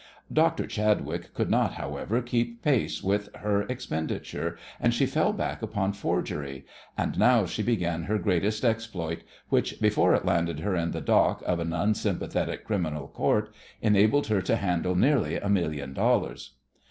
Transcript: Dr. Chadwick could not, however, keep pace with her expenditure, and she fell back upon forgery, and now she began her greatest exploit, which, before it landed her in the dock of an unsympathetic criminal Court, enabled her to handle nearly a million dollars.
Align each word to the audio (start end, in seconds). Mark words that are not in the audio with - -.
Dr. 0.33 0.65
Chadwick 0.65 1.31
could 1.35 1.51
not, 1.51 1.75
however, 1.75 2.23
keep 2.23 2.63
pace 2.63 3.03
with 3.03 3.29
her 3.35 3.61
expenditure, 3.69 4.57
and 4.79 4.95
she 4.95 5.05
fell 5.05 5.31
back 5.31 5.61
upon 5.61 5.93
forgery, 5.93 6.65
and 6.97 7.19
now 7.19 7.45
she 7.45 7.61
began 7.61 8.05
her 8.05 8.17
greatest 8.17 8.65
exploit, 8.65 9.21
which, 9.49 9.79
before 9.79 10.15
it 10.15 10.25
landed 10.25 10.61
her 10.61 10.75
in 10.75 10.89
the 10.89 11.01
dock 11.01 11.43
of 11.45 11.59
an 11.59 11.71
unsympathetic 11.71 12.63
criminal 12.65 13.09
Court, 13.09 13.53
enabled 13.79 14.25
her 14.25 14.41
to 14.41 14.55
handle 14.55 14.95
nearly 14.95 15.35
a 15.37 15.49
million 15.49 15.93
dollars. 15.93 16.55